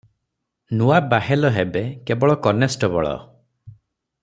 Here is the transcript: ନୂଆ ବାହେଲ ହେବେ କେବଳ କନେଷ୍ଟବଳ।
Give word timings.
ନୂଆ 0.79 0.95
ବାହେଲ 1.11 1.51
ହେବେ 1.59 1.83
କେବଳ 2.11 2.39
କନେଷ୍ଟବଳ। 2.49 3.15